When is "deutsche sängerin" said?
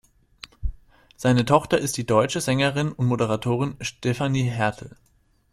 2.07-2.91